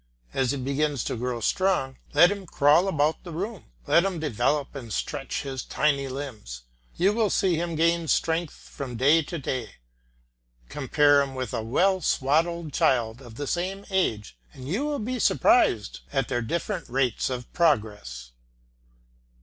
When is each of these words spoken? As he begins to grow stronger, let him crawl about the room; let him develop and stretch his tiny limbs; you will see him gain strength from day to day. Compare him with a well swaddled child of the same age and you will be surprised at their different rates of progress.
As 0.33 0.49
he 0.49 0.57
begins 0.57 1.03
to 1.03 1.15
grow 1.15 1.41
stronger, 1.41 1.99
let 2.15 2.31
him 2.31 2.47
crawl 2.47 2.87
about 2.87 3.23
the 3.23 3.29
room; 3.31 3.65
let 3.85 4.03
him 4.03 4.19
develop 4.19 4.73
and 4.73 4.91
stretch 4.91 5.43
his 5.43 5.61
tiny 5.63 6.07
limbs; 6.07 6.63
you 6.95 7.13
will 7.13 7.29
see 7.29 7.53
him 7.53 7.75
gain 7.75 8.07
strength 8.07 8.55
from 8.55 8.95
day 8.95 9.21
to 9.21 9.37
day. 9.37 9.75
Compare 10.69 11.21
him 11.21 11.35
with 11.35 11.53
a 11.53 11.61
well 11.61 12.01
swaddled 12.01 12.73
child 12.73 13.21
of 13.21 13.35
the 13.35 13.45
same 13.45 13.85
age 13.91 14.35
and 14.53 14.67
you 14.67 14.85
will 14.85 14.97
be 14.97 15.19
surprised 15.19 15.99
at 16.11 16.29
their 16.29 16.41
different 16.41 16.89
rates 16.89 17.29
of 17.29 17.53
progress. 17.53 18.31